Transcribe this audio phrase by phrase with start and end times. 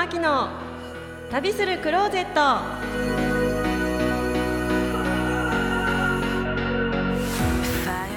[0.00, 0.48] 牧野。
[1.30, 2.40] 旅するクローゼット。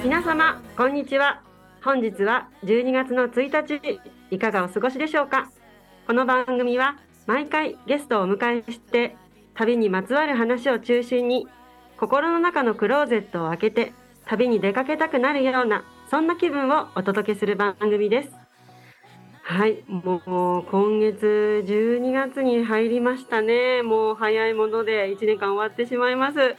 [0.02, 1.42] 皆様こんにちは。
[1.84, 5.50] 本日は12月の1日いかがお過ごしでしょうか？
[6.06, 9.14] この番組は毎回ゲストをお迎えして
[9.52, 11.46] 旅にまつわる話を中心に
[12.00, 13.92] 心の中のクローゼットを開けて
[14.24, 18.43] 旅に出かけたくなるようなそんな気分をお届けする番組です。
[19.46, 20.16] はいも
[20.60, 23.82] う今月12月に入りましたね。
[23.82, 26.56] もう早いもので1年間終わってしまいます。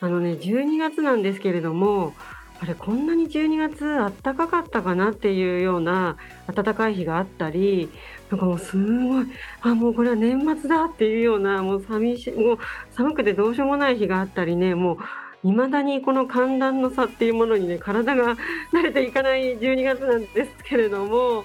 [0.00, 2.14] あのね12月なんですけれども
[2.60, 6.16] あれこんなに12月あったかかったかなっていうような
[6.54, 7.90] 暖かい日があったり
[8.30, 9.26] なんかもうすごい
[9.62, 12.58] あもうこれは年末だっていうようなもう寂しいもう
[12.92, 14.98] 寒くてどうしようもない日があったりねもう
[15.42, 18.36] 未だにこの寒暖の差っていうものにね体が
[18.72, 21.44] 慣れていかない12月なんですけれども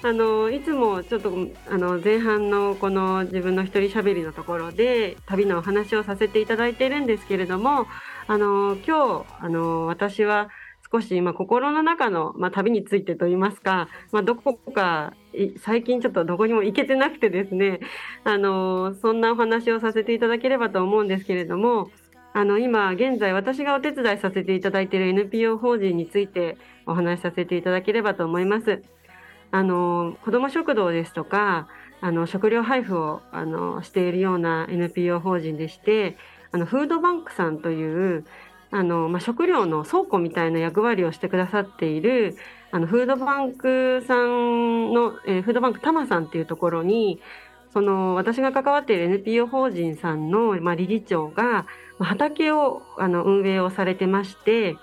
[0.00, 1.32] あのいつもちょっと
[1.68, 7.86] あの前半のこの自分の一人喋りのところで旅のお話をさせていただいているんですけれども
[8.28, 10.50] あの今日あの私は
[10.90, 15.14] 少し今心の中の、まあ、旅についてといいますか、まあ、どこか
[15.58, 17.80] 最近ちょっとどこにも行けてなくてですね
[18.24, 21.90] あのそんなお話をさせていただければと思うんですけれども
[22.32, 28.82] あの今現在私がお手伝いさせていただいている NPO 法人についてお話しさせていただければと思います。
[29.50, 31.68] あの子ども食堂ですとか
[32.00, 36.16] あの食料配布をあのしているような NPO 法人でして
[36.52, 38.24] あのフードバンクさんという
[38.70, 42.36] あの、まあ、食料の倉庫みたいな役割をしてくださっている
[42.70, 47.20] あのフードバンクさんの、えー、フードバンクタマさんっていうところに
[47.72, 51.66] その私が関わっている NPO 法人さんの、まあ、理事長が
[51.98, 54.76] 畑をあの運営をされてまして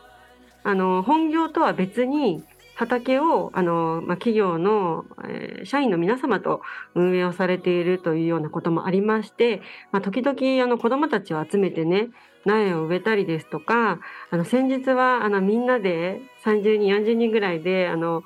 [0.63, 2.43] あの本業とは別に
[2.75, 6.61] 畑をあの、まあ、企業の、えー、社員の皆様と
[6.93, 12.09] 運営をされているというようなこともありまして、まあ、時々あの子どもたちを集めてね
[12.45, 13.99] 苗を植えたりですとか
[14.29, 18.23] あの先日はあのみんなで30人40人ぐらいであの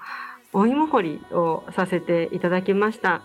[0.51, 3.21] お芋掘りをさせていただきました。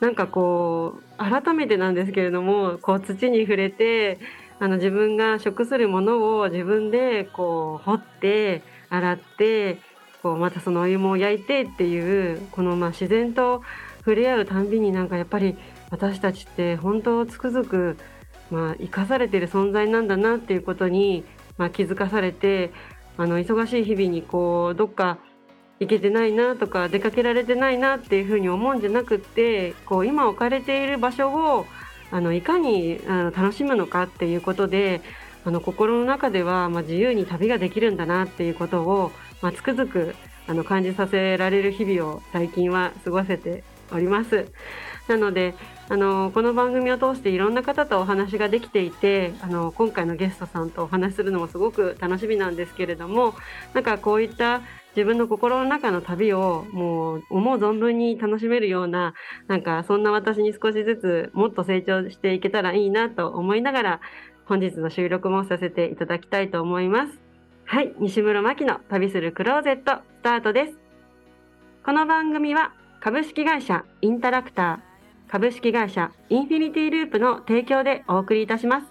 [0.00, 4.18] なんかこう改めてなんですけれどもこう土に触れて
[4.58, 9.78] あの自分が食するものを自分でこう掘って洗って
[10.22, 13.62] こうまたそのお湯も焼いてっていうこのまあ自然と
[13.98, 15.56] 触れ合うたんびになんかやっぱり
[15.90, 17.96] 私たちって本当つくづく
[18.50, 21.24] まあ生かされてる存在なんだなっていうことに
[21.56, 22.72] まあ気づかされて
[23.16, 25.18] あの忙しい日々にこうどっか
[25.80, 31.66] 行けてないなとか出かけられてないなっていうふうに思うんじゃなくってこう今置かれている場所を
[32.12, 35.00] あのいかにあの楽しむのかっていうことで
[35.44, 39.10] あの心の中では、まあ、自由に旅ができるんだなっていうことを
[39.42, 40.14] まあ、つくづく
[40.46, 44.46] あの感じさせられる日々を最近は過ごせております。
[45.08, 45.54] なので
[45.88, 53.34] あのこの番組を通していろんな方とお話ができていてあの今回のゲストさんとお話しするのもすごく楽しみなんですけれども
[53.74, 54.62] なんかこういった
[54.94, 59.14] 自分の心の中の旅をもう思う存分に楽しめるような
[59.48, 64.00] なんかそんな私に少しずつもっと成長していけたらいいなと思いながら
[64.44, 67.21] 本日の収録もさせていただきたいと思います。
[67.72, 70.78] はい、西村真希の旅するクローゼットスタートです。
[71.82, 78.86] この番組は株式会社インタラクター、株式会社インフィニティループの提供でお送りいたします。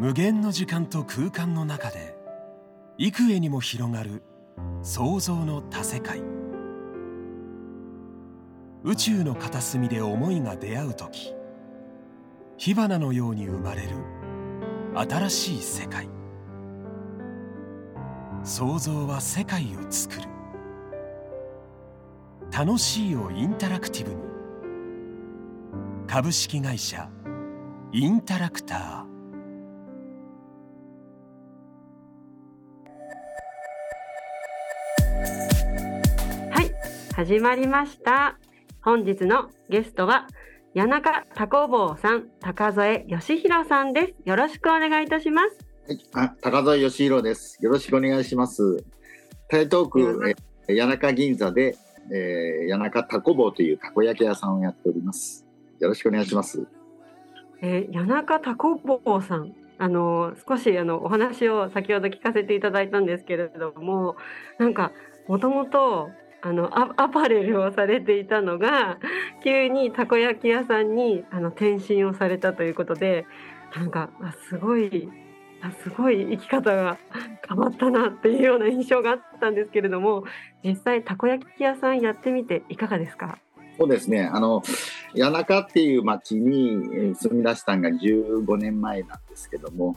[0.00, 2.16] 無限の時間と空間の中で
[2.96, 4.22] 幾重にも広がる
[4.80, 6.22] 想像の多世界
[8.82, 11.34] 宇宙の片隅で思いが出会う時
[12.56, 14.21] 火花のように生まれる
[14.94, 16.06] 新しい世界。
[18.44, 20.28] 創造は世界を作る。
[22.50, 24.20] 楽しいをインタラクティブに。
[26.06, 27.08] 株式会社
[27.92, 29.12] インタラクター。
[36.50, 36.70] はい
[37.14, 38.36] 始まりました。
[38.82, 40.26] 本日のゲストは
[40.74, 44.14] 谷中多工房さん、高添義弘さんです。
[44.24, 45.58] よろしくお願いいたします。
[45.86, 47.58] はい、あ、高添義弘です。
[47.60, 48.82] よろしくお願いします。
[49.50, 50.34] 台東区、
[50.66, 51.76] え谷中銀座で、
[52.10, 55.44] えー、谷中多工房というたこ焼き屋さんをやっております。
[55.78, 56.66] よろしくお願いします。
[57.60, 64.16] えー、谷中多工房さん、あの少しあのお話を先ほど聞かせていただいたんですけれども、
[64.58, 64.92] なんか
[65.28, 66.08] もともと
[66.42, 68.98] あのアパレルをされていたのが
[69.44, 73.26] 急にたこ焼き屋さんにあの転身をされたということで
[73.76, 75.08] なんかあすごい
[75.62, 76.98] あすごい生き方が
[77.48, 80.24] 変わったなっていうような印象があったんですけれども
[80.64, 83.38] 実際たこ焼き屋さんやってみていかがですか？
[83.78, 84.28] そうですね。
[84.30, 84.62] あの、
[85.16, 89.96] 谷中っていう町に住み出したのが15年前なんですけども、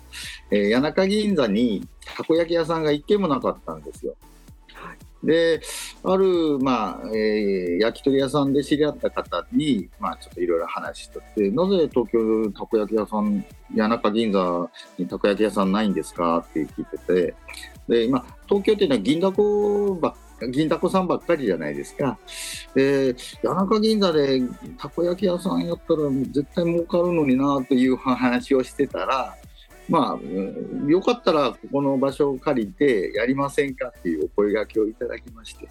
[0.50, 4.16] えー、谷中銀座にたこ焼き屋さんが一軒もなかったんですよ。
[5.26, 5.62] で、
[6.04, 13.44] ある、まあ、えー、焼き鳥屋さんで知り合った方に、まあ、ちょっといろいろ話しとって、なぜ東京たこ焼き屋さん、
[13.76, 17.36] 谷中銀座にたこ焼き屋さんないんですかって聞いてて、
[17.88, 20.16] で、今、東京っていうのは銀だこば
[20.52, 22.18] 銀だこさんばっかりじゃないですか。
[22.74, 24.42] で、谷中銀座で
[24.78, 29.36] たこ焼き屋さんやったら絶対儲かるのになという話をしてたら、
[29.88, 35.70] まあ、よかったらここの場所を借りてやりませんかっていうお声がけをいただきまして、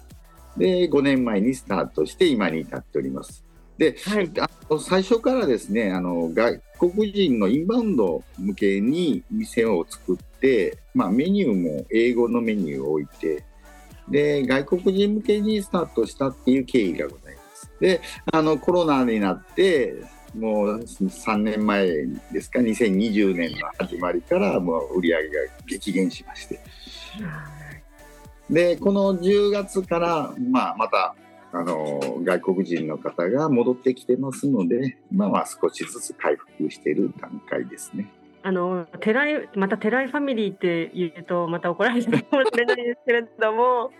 [0.57, 3.45] で、5年前にスタートして今に至っております。
[3.77, 13.43] で、はい、あの最初からですねあの外国人のインバウンド向けに店を作って、まあ、メニューも英語のメニューを置いて
[14.07, 17.71] で外国人向けにスタートしたっていう経緯がございます。
[17.79, 18.01] で
[18.31, 19.95] あのコロナになって
[20.39, 21.87] もう3年前
[22.31, 25.33] ですか？2020年の始まりからもう売り上げが
[25.67, 26.59] 激減しまして
[28.49, 31.15] でこの10月から、まあ、また
[31.51, 38.11] あの外国人の方が戻ってきてますので今は少しずつ回復している段階ですね。
[38.43, 43.91] あの寺井また寺井ファミリーって言うとまた怒られるかもしれないですけれども。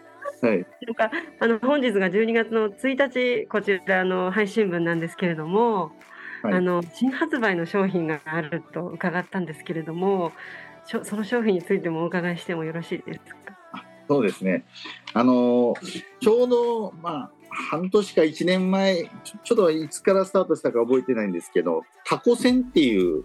[0.42, 5.92] はい、なんかあの本日が12月の1日こちらの配信分なんですけれども、
[6.45, 10.31] はい、あの新発売の商品があると伺ったんですけれども
[10.86, 13.56] その商品についてもお伺いしてもよろしいですか？
[14.07, 14.65] そうですね。
[15.13, 15.74] あの
[16.21, 17.31] ちょうど、まあ、
[17.71, 19.09] 半年か1年前
[19.44, 23.24] ちょっといつからスタートしたか覚えてないんですけどタコ船っていう、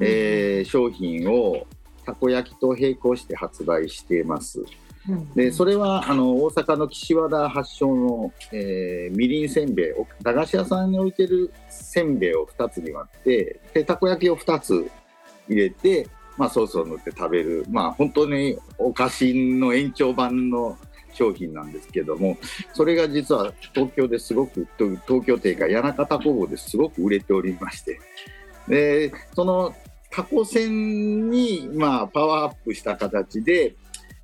[0.00, 1.66] えー、商品を
[2.04, 4.64] たこ焼きと並行して発売しています。
[5.34, 9.92] でそれはあの大阪の岸和田発祥の、えー、みりんせんべい
[10.22, 14.90] 駄菓子屋さんに置いてるせんべいを2つに割ってでたこ焼きを2つ
[15.48, 16.06] 入れて、
[16.36, 20.76] まあ、ソースを塗って食べる、まあ、本当にお菓子の延長版の
[21.12, 22.36] 商品なんですけども
[22.74, 28.00] それが実は東京ですごく東京というか谷中タコ棒ですごく売れておりまして。
[28.68, 29.74] でその
[30.10, 33.74] タコ船に、まあ、パワーアップした形で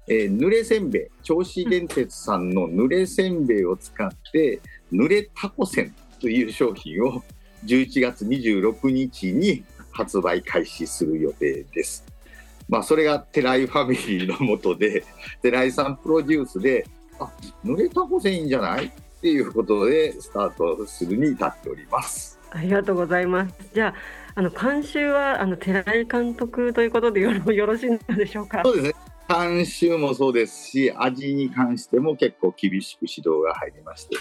[0.08, 4.61] えー、濡れせんべい銚子電鉄さんの濡れせんべいを使って
[4.93, 7.23] 濡れタコせんという商品を
[7.64, 12.05] 11月26日に発売開始する予定です。
[12.69, 15.05] まあ、それが寺井ファミリーのもとで
[15.43, 16.87] 寺井さんプロデュースで
[17.19, 17.31] あ
[17.64, 18.87] 濡れタコせんいいんじゃない？
[18.87, 22.38] っていうことでスタートするに至っております。
[22.50, 23.55] ありがとうございます。
[23.75, 23.94] じゃあ、
[24.37, 27.32] あの監修はあの寺井監督ということでよ
[27.67, 28.62] ろしいのでしょうか？
[28.64, 28.94] そうですね。
[29.28, 34.17] 監修もそうですし、味に関しても結構厳しく指導が入りまして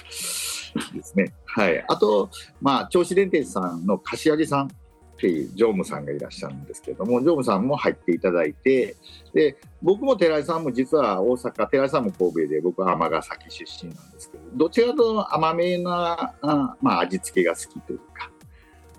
[0.93, 1.33] ですね。
[1.45, 1.83] はい。
[1.87, 2.29] あと、
[2.61, 4.69] まあ、銚子電鉄さんの柏木さんっ
[5.17, 8.95] ていう常務さんがいらっしゃるんですけども、常務さんも入っていただいて、
[9.33, 18.29] で、僕も寺井さんも実は大阪、寺井さんも神戸で、僕は尼崎出身なんですけど、どちらかと甘めな、あまあ、味付けが好きというか、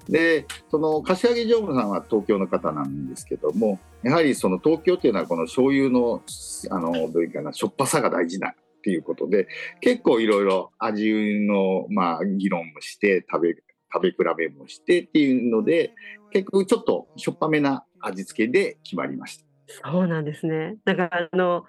[0.08, 6.22] でその柏木常務さんは東京の方なんですけどもやはりその東京っていうのはこの醤油の
[6.70, 9.48] あのどういうかなしょっぱさが大事だっていうことで
[9.80, 13.56] 結構いろいろ味の、まあ、議論もして食べ
[13.92, 15.92] 食べ比べもしてっていうので
[16.32, 19.44] 結局ちょっとしょっぱめな味付けで決まりました。
[19.90, 20.76] そうなんですね。
[20.84, 21.64] だからあの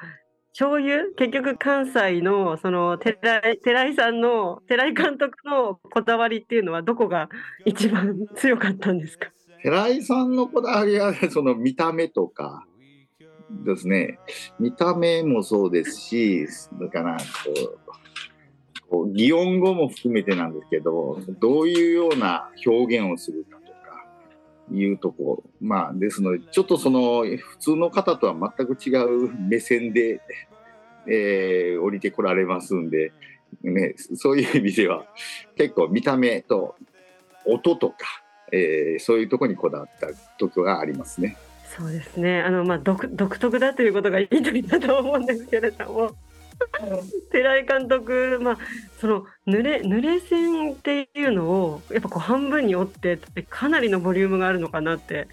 [0.58, 1.14] 醤油？
[1.16, 7.30] 結局関西のその寺井寺井さんの寺井監督のこだわりっていうのはどこが
[7.66, 9.30] 一番強かったんですか？
[9.62, 12.66] 寺井さんのこだわりはその見た目とか。
[13.66, 14.20] ですね。
[14.60, 16.48] 見た目もそうですし
[16.82, 17.18] だから
[18.90, 23.57] こう擬音語も含めてなんですけどどういうような表現をするか。
[24.72, 30.22] いうところまあですのでちょっとその普通の方とは全く違う目線で
[31.10, 33.14] えー、降りてこられますんで、
[33.64, 35.06] ね、そういう意味では
[35.56, 36.76] 結構見た目と
[37.46, 37.96] 音とか、
[38.52, 40.08] えー、そういうとこにこだわった
[40.38, 41.38] とこがありますね。
[41.78, 46.27] そうですねあの、まあ、独独特だということがいいとだと思うんですけれども。
[47.32, 48.58] 寺井監督、まあ、
[49.00, 55.28] その濡れ濡れ線っていうのをやっぱこう半分に折ってかなりのボリュームがあるのかなって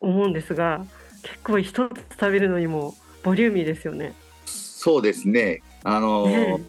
[0.00, 0.84] 思うんですが
[1.22, 4.14] 結構一つ食べるのにもボリューミーですよね。
[4.44, 5.62] そうですね。
[5.82, 6.62] あの、ね、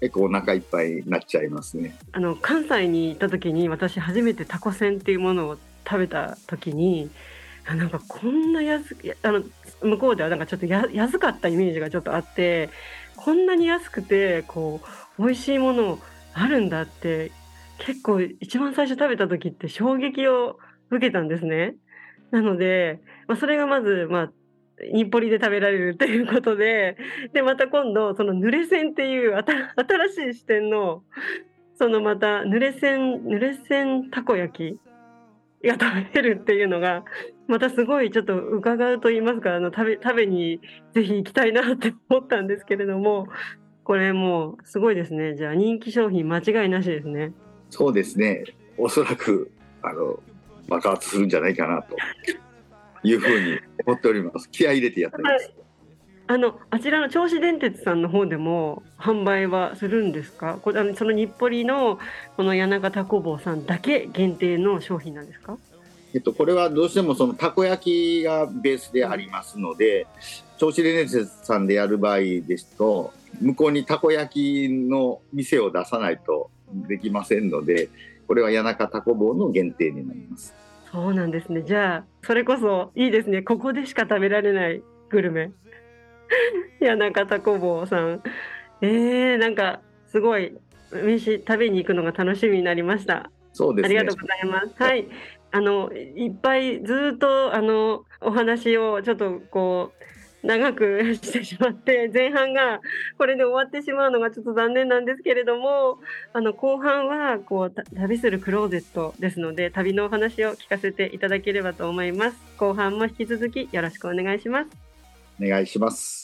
[0.00, 1.94] 結構お腹いっぱいになっちゃいますね。
[2.12, 7.10] あの関西に行った時に私初めてタコせんっていうものを食べた時に
[7.66, 9.42] あなんかこんな安あの
[9.82, 12.70] 向こうではなんかちょっとや安かったイメージがちょっとあって
[13.22, 14.80] こんなに安くてこ
[15.18, 15.98] う美味しいもの
[16.32, 17.32] あるんだって
[17.78, 20.58] 結構一番最初食べた時って衝撃を
[20.90, 21.74] 受けたんですね。
[22.30, 24.32] なので、まあ、それがまず、まあ、
[24.92, 26.96] 日暮里で食べられるっていうことで、
[27.32, 31.02] で、また今度、その濡れ線っていう新しい視点の、
[31.78, 34.89] そのまた濡れ線、濡れ線たこ焼き
[35.64, 37.04] が食べれるっていうのが、
[37.48, 40.60] またすごいちょっと伺うと言いますか、あの食べ食べに
[40.94, 43.26] ぜひ行きたいなって思ったんですけれども、
[43.84, 45.36] これもうすごいですね。
[45.36, 47.32] じゃあ人気商品間違いなしですね。
[47.70, 48.44] そうですね。
[48.78, 49.50] おそらく
[49.82, 50.20] あの
[50.68, 51.96] 爆発するんじゃないかなと
[53.02, 54.48] いうふうに思っております。
[54.50, 55.52] 気合い入れてやってます。
[56.30, 60.58] はいあのあちらの銚子電鉄さんの方でも販売はするんですか？
[60.62, 61.98] これあのその日暮里の
[62.36, 65.58] この谷中タコ坊さんだけ限定の商品なんですか？
[66.14, 70.06] えっと、これはどうしてもそのたこ焼きがベースでありますので
[70.58, 76.50] 銚子電鉄さんでやる場合ですと向こうにたこ焼きの店を出さないと
[76.88, 77.88] できませんので
[78.28, 80.54] これは谷中タコ坊の限定になります。
[80.92, 81.62] そうなんですね。
[81.62, 83.42] じゃあそれこそいいですね。
[83.42, 85.50] ここでしか食べられないグルメ
[86.80, 88.22] 谷中タコ坊さん。
[88.82, 90.56] えー、なんかすごい
[90.92, 93.30] 飯食べに行くのが楽しみになりました。
[93.52, 94.82] そうです、ね、ありがとうございます。
[94.82, 95.06] はい、
[95.52, 99.92] あのいっぱいずっとあのお話をちょっとこ
[100.42, 102.80] う長くしてしまって前半が
[103.18, 105.98] これで終わってしまうのがちょっと残念なんですけれども
[106.32, 112.36] あの後半はこう旅するクローゼットですので旅のお話を聞かせていただければと思います。
[112.56, 114.90] 後半も引き続きよろしくお願いします。
[115.40, 116.19] お願いします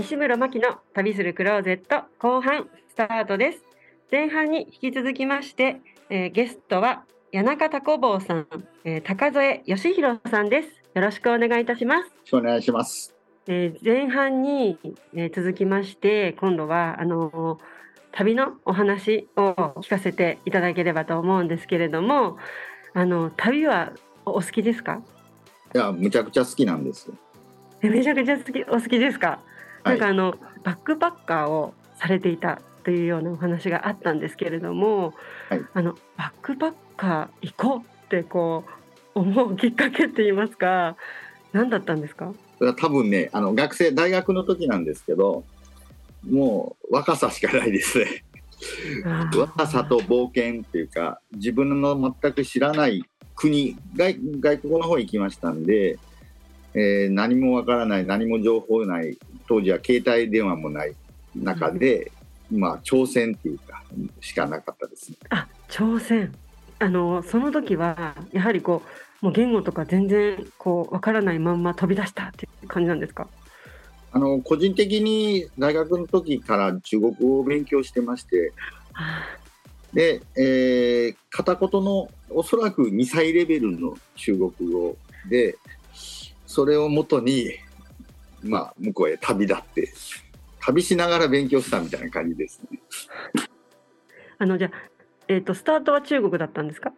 [0.00, 3.62] 西村真希の旅するクローゼット後半スタートです。
[4.10, 8.46] 前半に引き続きまして、えー、ゲストは谷中タコ坊さん、
[8.84, 10.68] えー、高添義弘さんです。
[10.94, 12.06] よろしくお願いいたします。
[12.06, 13.14] よろしくお願いします。
[13.46, 14.78] えー、前半に、
[15.12, 17.60] えー、続きまして今度はあの
[18.10, 19.50] 旅のお話を
[19.82, 22.38] 聞かせていただければと思うんですけれども、
[22.94, 23.92] あの旅は
[24.24, 25.02] お好きですか？
[25.74, 27.12] いや、むちゃくちゃ好きなんです。
[27.82, 29.40] えめちゃくちゃ好きお好きですか？
[29.84, 30.34] なんかあの、
[30.64, 35.14] バックパッカーをされていたというようなお話があったんですけれども、
[35.48, 38.64] はい、あのバックパッカー行こうってこ
[39.14, 40.96] う思うきっかけって言いますか
[41.52, 42.32] 何だったんですか？
[42.78, 45.44] 多分ねあの学生大学の時なんですけど
[46.28, 48.24] もう若さしかないですね。
[49.34, 55.98] 若さと冒険っていうか自分の全く知らない国外外国の方行きましたんで、
[56.74, 60.94] えー、何もわからない何も情報ない当時は携帯電話もない
[61.34, 62.12] 中で、
[62.52, 63.82] うん、まあ挑戦っていうか
[64.20, 65.18] しかなかったですね。
[65.30, 66.32] あ挑戦。
[66.78, 68.82] あのその時はやはりこ
[69.22, 73.28] うもう言語とか全然こうわからないまんま飛び出したっていう感じなんですか？
[74.12, 78.52] あの個人的に大学の時から中国語を勉強してまして、
[79.92, 84.96] で、えー、片言のおそらく2歳レベルの中国語
[85.28, 85.56] で
[86.52, 87.52] それをもとに
[88.42, 89.88] まあ、向こうへ旅立って
[90.60, 92.80] 旅しながら勉強したみたいな感じですね。
[94.38, 94.70] あのじゃあ、
[95.28, 96.92] えーと、スタートは中国だったんですか？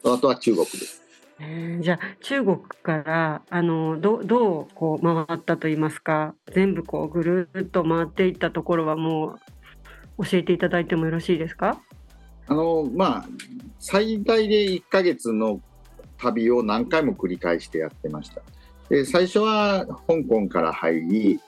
[0.00, 1.02] スタートは中国です。
[1.40, 6.34] えー、じゃあ中国からあのどどうこう回ったといいますか？
[6.52, 9.38] 全部こうぐるっと回っていったところはも
[10.18, 11.80] う教えていただいてもよろしいですか？
[12.48, 13.26] あのまあ
[13.78, 15.60] 最大で1か月の
[16.18, 18.42] 旅を何回も繰り返してやってました。
[18.88, 21.40] で最初は香港から入り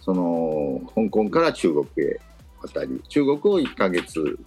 [0.00, 2.20] その香港から中国へ
[2.62, 4.38] 渡り中国を1ヶ月、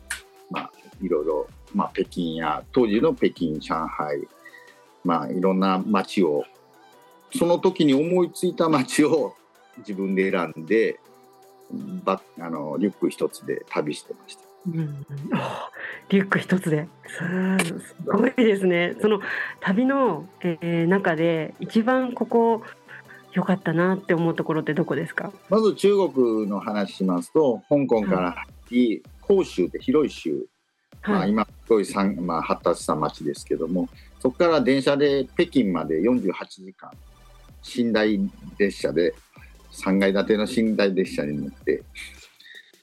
[0.50, 0.72] まあ、
[1.02, 4.28] いろいろ、まあ、北京や当時の北京上海、
[5.04, 6.44] まあ、いろんな街を
[7.36, 9.36] その時に思いついた街を
[9.80, 11.00] 自分で選んで
[12.40, 14.51] あのリュック一つで旅してました。
[14.68, 15.06] うん、
[16.10, 16.88] リュック一つで。
[17.08, 17.24] す
[18.06, 18.96] ごいですね。
[19.02, 19.20] その
[19.60, 22.62] 旅の、えー、中で一番ここ
[23.34, 25.32] 良かったなって思うところってどこですか？
[25.50, 30.46] まず中国の話しますと香港から入り、広州って広い州、
[31.02, 33.90] はい、まあ、今すごい、まあ、発達した町ですけども
[34.20, 36.92] そこから電車で北京まで48時間。
[37.78, 38.20] 寝台
[38.58, 39.14] 列車で
[39.72, 41.84] 3階建ての寝台列車に乗って。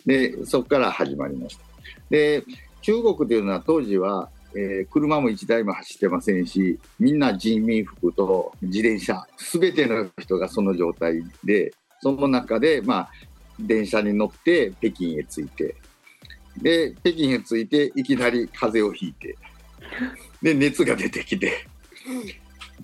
[0.07, 1.68] でそこから始まりました。
[2.11, 2.45] で
[2.83, 13.11] 中国というのは当時は、えー、車も1台も走ってませんしみんな人民服と自転車全ての人がその状態でその中で、まあ、
[13.59, 15.75] 電車に乗って北京へ着いて
[16.57, 19.37] で北京へ着いていきなり風邪をひいて
[20.43, 21.67] で熱が出てきて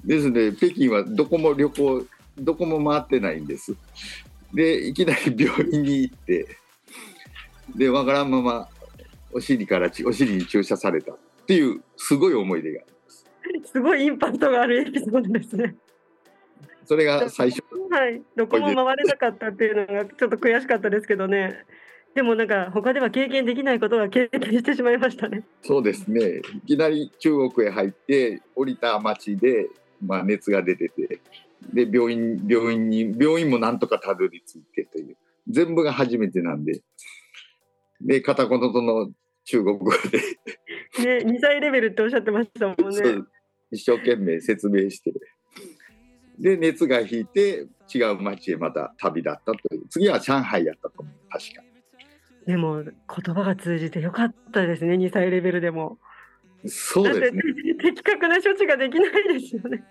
[0.05, 2.05] ですので北京はどこも旅行
[2.37, 3.77] どこも回ってないんです。
[4.53, 6.47] でいきなり病院に行って
[7.77, 8.69] でわからんまま
[9.35, 15.75] お尻からちお尻に注射されたっていうすごい思い出がありますすごいインパクトがあるエピソードですね。
[16.87, 21.65] それが最初はい、どこも回れなかったっていうのがちょっと悔しかったですけどね。
[22.15, 25.43] でもなんか他では経験できないことが経験してしまいましたね。
[25.63, 29.69] そうですねいきなり中国へ入って降りた町で、
[30.01, 31.21] まあ、熱が出てて
[31.73, 35.17] で病院病院に病院もなんとかたどり着いてという
[35.49, 36.83] 全部が初めてなんで
[38.01, 39.11] で片言との
[39.45, 40.19] 中国語で。
[41.05, 43.25] ね、2歳レベルっておっしゃってましたもんね。
[43.71, 45.13] 一生懸命説明して。
[46.39, 49.89] で熱が引いて違う町へまた旅立ったという。
[49.89, 51.15] 次は上海やったと思う。
[51.31, 51.63] 確か。
[52.47, 52.93] でも言
[53.35, 55.99] 葉が通じてよかったですね、2歳レベルでも。
[56.67, 57.43] そうですね。
[57.81, 59.85] 的確な処置ができないですよね。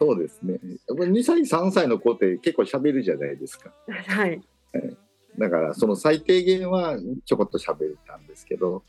[0.00, 0.54] そうですね。
[0.88, 3.72] やっぱ2歳3歳の子って結構喋るじゃないですか。
[4.08, 4.40] はい。
[5.38, 8.82] だからその最低限はちょこっと喋れたんですけど。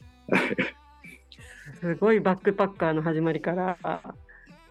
[1.79, 3.77] すごいバックパッカーの始まりから。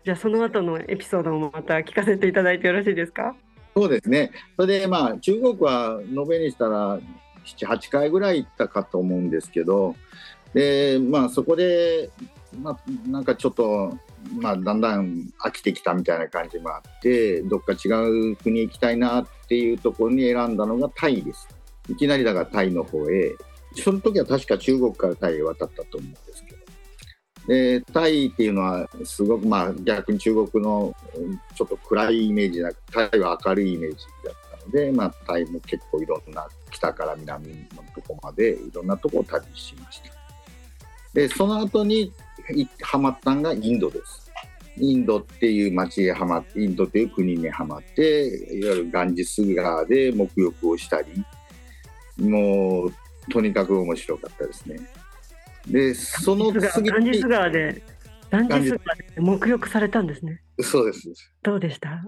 [0.05, 3.35] じゃあその後のエピソードもまた聞かせていただいてよろしいですか？
[3.77, 4.33] そうですね。
[4.57, 6.99] それでまあ中国は延べにしたら
[7.45, 9.97] 78回ぐらい行ったかと思うんですけど。
[10.55, 12.11] でまあそこで、
[12.61, 13.97] まあ、なんかちょっと、
[14.41, 17.89] まあ、だんだん飽きてきたみたいな感じもあってどっか違
[18.33, 21.47] う国行きたいなっていうところに選んだのがタイです
[21.91, 23.35] いきなりだからタイの方へ。
[23.77, 26.61] その時は確か中国からタイへ渡ったと思うんですけど。
[27.47, 30.95] でタイっていうのはすごくまあ逆に中国の
[31.55, 37.55] ちょっと暗いイメージなくタイは明るいイメージだったので、まあ、タイも結構いろんな北から南の
[37.95, 40.11] とこまでいろんなとこを旅しました。
[41.15, 42.13] でその後に
[42.55, 44.31] いハマったのがインドです。
[44.77, 51.25] インドっていう町へはまってインドという国にはまっていわゆるガンジス川で沐浴をしたり
[52.21, 52.93] もう
[53.31, 54.79] とにかく面白かったですね
[55.67, 57.83] でその次ガンジスに川で、
[58.31, 60.41] ガンジス川で沐浴されたんですね。
[60.63, 62.03] そうですどうでした？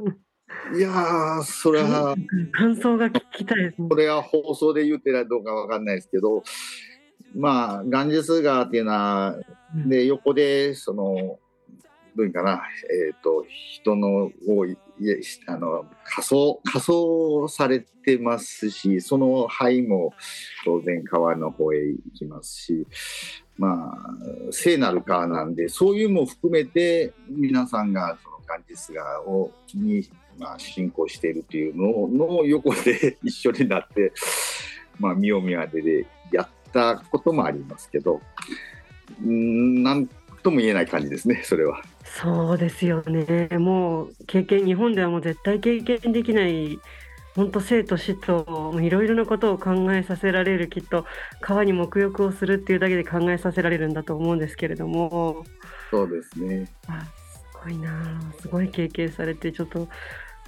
[0.74, 2.14] いやーそれは
[2.52, 3.94] 感想が聞きたいですねこ。
[3.94, 6.42] れは放送で言うてらどうかわかんないですけど
[7.34, 9.36] まあガンジス川っていうのは
[9.74, 11.38] うんで横でその
[12.16, 12.62] どういうかな
[13.08, 14.76] えっ、と人の多い
[15.46, 20.14] あの仮装仮装されてますしその範囲も
[20.64, 22.86] 当然川の方へ行きますし
[23.58, 34.12] まあ聖なる川なんでそういうも含めて皆さんがそのガンジス川をに、まあ、信仰しているというのの横で 一緒になって、
[34.98, 38.20] まあ、見よう見まねでやったこともありますけど
[39.24, 40.08] うんなん
[40.42, 41.82] とも言えない感じですねそれは。
[42.04, 43.48] そうですよね。
[43.58, 46.78] もう経験、日本ではもう絶対経験できない、
[47.34, 51.06] 本当生と死といろいろなことを考えさせられる、きっと
[51.40, 55.44] 川に沐浴をするっていうだけで考えさせられるんだと思うんですけれども、
[55.90, 59.88] そうですねあすごいなあ、すごい経験されて、ちょっと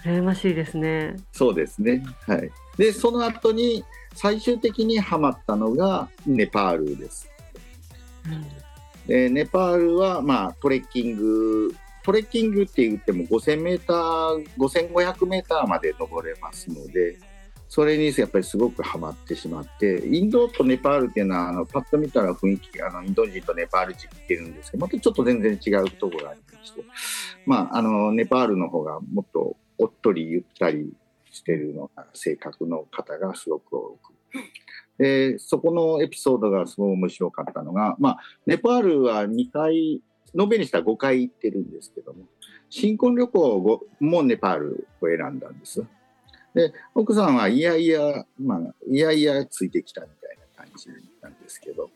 [0.05, 1.17] 羨ましいですね。
[1.33, 2.05] そうですね。
[2.27, 2.51] はい。
[2.77, 7.31] で、その後に最終的にハマったのがネパールです。
[8.27, 8.64] うん
[9.07, 17.19] でネパールは、まあ、トレッキング、トレッキングって言っても5000メーター、5500メーターまで登れますので、
[17.69, 26.85] それにやっぱりすごくハマってしまって、インドとネパールっていうのは、あのパッと見たら雰囲気、あのインド人とネパール人って似てるんですけど、またちょっと全然違うところがありまして、
[27.47, 30.93] まあ、あのネパールの方がもっとおっとりゆったり
[31.31, 34.15] してるのが性格の方がすごく多く。
[34.99, 40.01] でそこのエピソードがすごい面白かったのが、まあ、ネパールは2回
[40.39, 42.25] 延べにしたら5回行ってるんですけども
[42.71, 45.85] 新婚旅行もネパールを選んだんです。
[46.55, 50.89] で奥さんはいやいや、まあ、いやいやついてきたみたいな感じ
[51.21, 51.91] なんですけど。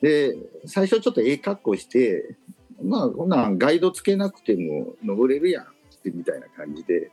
[0.00, 2.36] で最初ちょっとええ格好して
[2.82, 5.66] まあこんなんガイドつけなくても登れるやんっ
[6.02, 7.10] てみたいな感じで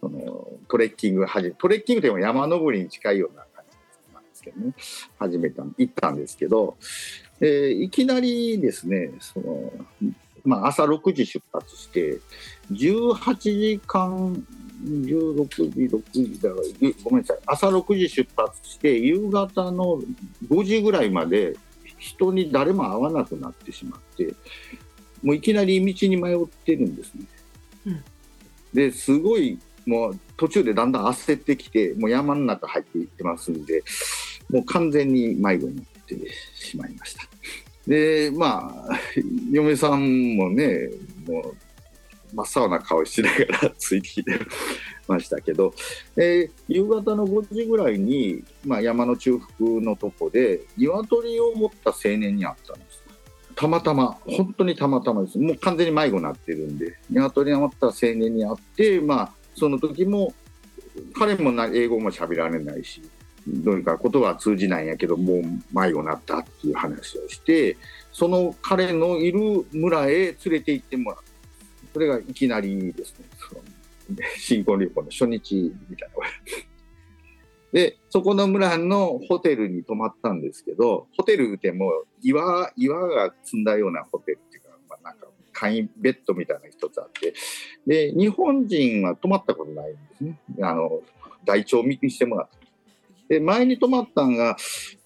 [0.00, 3.46] そのトレッキングはじトレッキングでも山登りに近いような
[4.44, 4.74] けどね
[5.18, 6.76] 始めた行ったんですけど、
[7.40, 9.72] えーいきなりですねその、
[10.44, 12.20] まあ、朝6時出発して
[12.72, 14.46] 18時間
[14.84, 20.00] 16時6時だからゆごめんなさい朝6時出発して夕方の
[20.48, 21.56] 5時ぐらいまで
[21.98, 24.34] 人に誰も会わなくなってしまって
[25.22, 27.24] もういきなり道に迷ってるんですね。
[27.86, 28.04] うん
[28.74, 33.84] ですごいもう途中でだんだん焦ってきてもう山の中入っていってますんで
[34.50, 36.16] もう完全に迷子になって
[36.54, 37.22] しまいました。
[37.86, 38.98] でまあ
[39.50, 40.90] 嫁さんもね
[41.26, 41.56] もう
[42.34, 44.38] 真っ青な顔しながらついてきて
[45.06, 45.74] ましたけど、
[46.16, 53.04] えー、夕方の5時ぐらいに、まあ、山の中腹のとこで鶏を持った青年に会ったんです
[53.54, 60.32] たまたま本当にたまたまですもう完全に迷子になってるんで鶏を持った青年に会ってまあその時も
[61.16, 63.02] 彼も英語も喋られないし
[63.46, 67.76] どうにかことは通じないんやけどもう迷子になったっていう話をして
[68.12, 71.20] その彼のいる村へ連れて行ってもらう
[71.92, 73.26] それがいきなりですね
[74.38, 76.14] 新婚旅行の初日みたいな。
[77.72, 87.34] で、そこの村のホテルに泊まったんですけど、ホテルでも岩、岩が積んだようなホテルっていうか、まあ、なんか簡易ベッドみたいな一つあって、
[87.84, 90.38] で、日本人は泊まったことないんですね。
[90.62, 91.02] あの、
[91.44, 92.63] 台帳を見してもらった。
[93.28, 94.56] で、前に泊まったんが、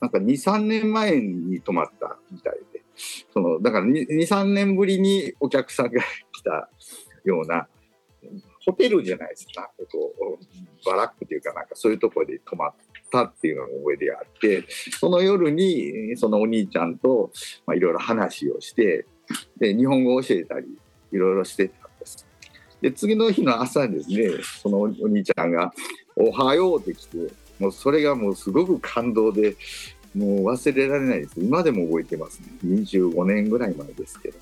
[0.00, 2.82] なんか2、3年前に泊まったみたいで、
[3.32, 6.02] その、だから2、3年ぶりにお客さんが
[6.32, 6.68] 来た
[7.24, 7.68] ような、
[8.64, 12.74] ホテルじゃないですか、こうバラックというか、なんかそういうところで泊まっ
[13.10, 17.30] たっていうのが覚えであって、その夜にそのお兄ちゃんと
[17.74, 19.06] いろいろ話をして、
[19.58, 20.66] で日本語を教えたり、
[21.12, 22.26] いろいろしてたんです。
[22.82, 24.30] で、次の日の朝ですね、
[24.62, 25.72] そのお兄ちゃんが、
[26.16, 27.16] おはようって来て、
[27.58, 29.56] もうそれがもうすごく感動で、
[30.14, 31.34] もう忘れられないです。
[31.38, 32.46] 今でも覚えてますね。
[32.64, 34.38] 25年ぐらい前ですけど。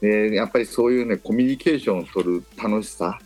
[0.00, 3.20] でやっぱりそういうねコミュニケーションを取る楽しさ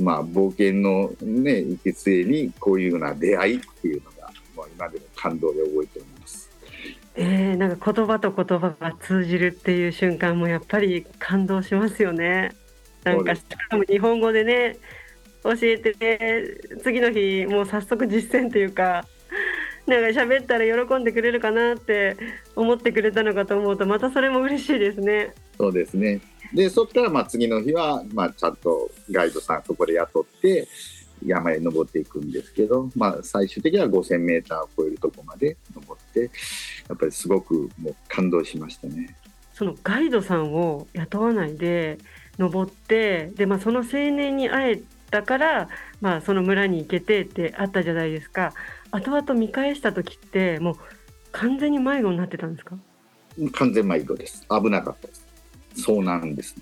[0.00, 6.50] まあ、冒険の、ね、行きつにこういうような出会いっていうのが、まあ、今でも感動で覚えております。
[7.16, 12.54] えー、なんか言葉と言葉が通じるっていう瞬間もやっぱり感動しますよね。
[13.04, 14.76] なんかしかも日本語でね
[15.42, 19.06] 教えて、ね、次の日もう早速実践というか
[19.86, 22.16] なんか喋ったら喜んでくれるかなって
[22.54, 25.34] 思ってくれたのかと思うとまたそれも嬉しいですね。
[25.58, 26.20] そうですね
[26.54, 30.66] でそこからまあ次の日は、まあ、ちゃんとガイドさんそこで雇って
[31.24, 36.30] 山へ登っていくんですけど、まあ、最終的には 5000m を超えるとこまで登って
[36.88, 39.14] やっぱりすごくもう感動しましたね。
[39.52, 41.98] そのガイドさんを雇わないで
[42.38, 45.68] 登ってで、まあ、その青年に会えたから、
[46.00, 48.54] まあ、その村に行けてってあったじゃないですか
[48.90, 50.76] 後々見返した時ってもう
[51.32, 52.76] 完全に迷子になってたんですか？
[53.52, 55.26] 完全迷子です危なかったです
[55.76, 56.56] そうなんです。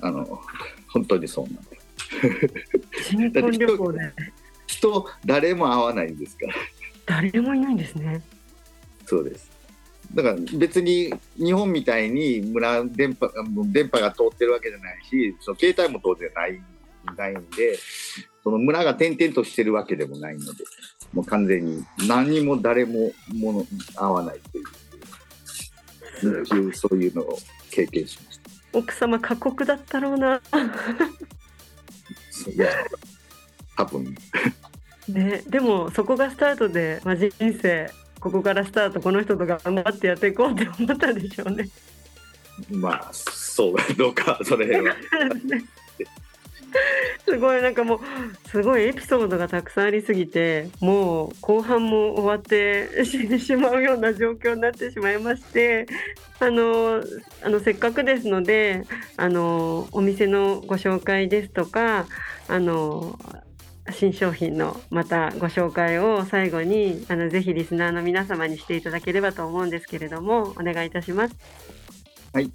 [0.00, 0.40] あの
[0.88, 1.78] 本当にそうなんで
[3.00, 3.08] す。
[3.10, 4.12] 新婚旅行で
[4.66, 6.54] 人誰も会わないんですから。
[7.06, 8.20] 誰もいないんですね。
[9.06, 9.50] そうです。
[10.12, 13.30] だから別に日本みたいに村電波
[13.66, 16.60] 電波が通ってるわけじゃないし、その携帯も当然ない
[17.16, 17.78] ないんで、
[18.42, 20.64] その村が転々としてるわけでもないので、
[21.12, 24.40] もう完全に何も誰ももの会わない
[26.20, 27.38] という、そういうのを
[27.70, 28.78] 経験しました。
[28.78, 30.40] 奥様過酷だったろうな。
[32.54, 32.68] いや
[33.76, 34.14] 多分。
[35.08, 41.68] ねでもそこがスタートで、まあ、人生ここからスタートこの人と頑張ってやっていこうって思ったでしょうね。
[42.70, 44.94] まあそうどうかそれは
[47.24, 48.00] すごいなんかもう
[48.48, 55.86] すごいエピソードがたくさんありすぎてもう後半も終わって死んでしまうような状況になってしまいまして
[56.40, 57.02] あの
[57.42, 58.84] あのせっかくですので
[59.16, 62.06] あのお店のご紹介ですとか
[62.48, 63.18] あの
[63.90, 71.81] 新商品のまたご紹介を最後にあのぜひリスナーの皆様にしていただければと思うんですけれどもお願いいたします。
[72.34, 72.50] はい、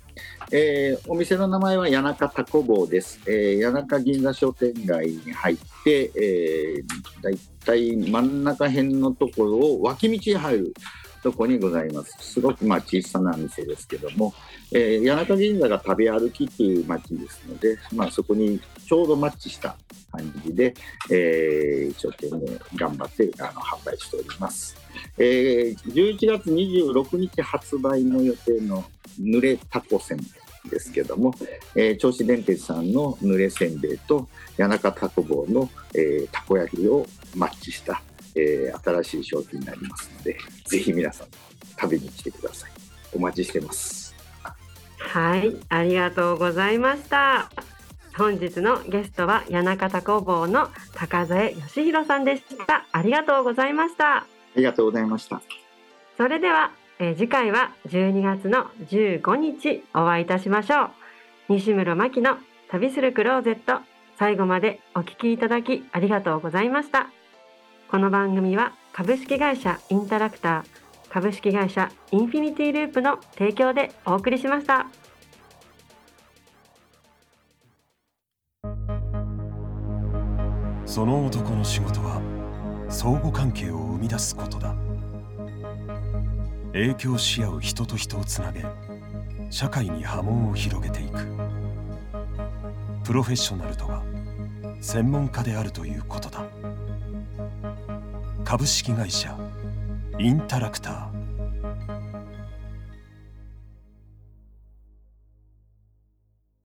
[0.52, 10.74] えー、お店の名前は谷中タコ坊です、えー、谷中銀座商店街に入って、えー、だいたい真ん中辺のところを脇道に入る
[11.22, 12.16] とこにございます。
[12.20, 14.34] すごくまあ小さな店ですけども、
[14.72, 19.78] えー、谷中銀座が食べ歩きっていう街ですので、まあ、そこにちょうどマッチした
[20.12, 20.74] 感じで、
[21.12, 24.76] えー、一生懸命頑張ってあの販売しております、
[25.18, 28.84] えー、11月26日発売の予定の
[29.20, 31.34] 濡れタコせんべいですけども、
[31.76, 34.28] えー、銚子電鉄さんの濡れせんべいと
[34.58, 38.02] 谷中タコ棒の、えー、たこ焼きをマッチした、
[38.36, 41.28] えー、新しい商品になりますのでぜひ皆さん
[41.80, 42.72] 食べに来てください。
[43.14, 44.16] お待ちしてます。
[44.98, 47.50] はいありがとうございました。
[48.18, 52.88] 本日のゲストは谷中タコ棒の高添義弘さんでした。
[52.92, 54.18] ありがとうございました。
[54.18, 54.26] あ
[54.56, 55.42] りがとうございました。
[56.18, 60.90] それではえー、次回は12月の15日お会いいたしましょう。
[61.50, 62.38] 西村真希の
[62.70, 63.82] 旅するクローゼット。
[64.18, 67.08] 最後までお聞きいただきありがとうございました。
[67.92, 74.88] この番組は株式会社インタラクター株式会社インフィニティループの提供でお送りしました。
[80.86, 82.20] その男の仕事は
[82.90, 84.87] 相互関係を生み出すことだ。
[86.74, 88.66] 影響し合う人と人をつなげ
[89.50, 91.26] 社会に波紋を広げていく。
[93.04, 94.04] プロフェッショナルとは
[94.82, 96.46] 専門家であるということだ。
[98.44, 99.38] 株式会社
[100.20, 101.17] インタラクター。